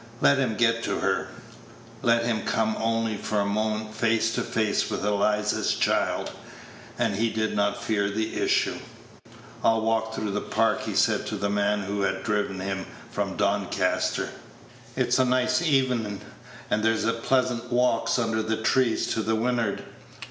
Let 0.19 0.39
him 0.39 0.57
get 0.57 0.81
to 0.85 0.97
her 1.01 1.27
let 2.01 2.25
him 2.25 2.41
come 2.41 2.75
only 2.79 3.17
for 3.17 3.39
a 3.39 3.45
moment 3.45 3.93
face 3.93 4.33
to 4.33 4.41
face 4.41 4.89
with 4.89 5.05
Eliza's 5.05 5.75
child, 5.75 6.31
and 6.97 7.15
he 7.17 7.29
did 7.29 7.55
not 7.55 7.83
fear 7.83 8.09
the 8.09 8.37
issue. 8.41 8.79
"I'll 9.63 9.81
walk 9.81 10.15
through 10.15 10.31
the 10.31 10.41
Park," 10.41 10.81
he 10.85 10.95
said 10.95 11.27
to 11.27 11.35
the 11.35 11.51
man 11.51 11.81
who 11.83 12.01
had 12.01 12.23
driven 12.23 12.61
him 12.61 12.87
from 13.11 13.37
Doncaster; 13.37 14.29
Page 14.95 15.05
119 15.05 15.05
"it's 15.05 15.19
a 15.19 15.23
nice 15.25 15.61
evenin', 15.61 16.21
and 16.71 16.81
there's 16.81 17.05
pleasant 17.21 17.71
walks 17.71 18.17
under 18.17 18.41
the 18.41 18.57
trees 18.57 19.05
to 19.13 19.21
win'ard. 19.21 19.83